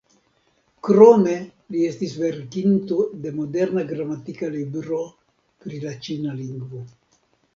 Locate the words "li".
1.73-1.83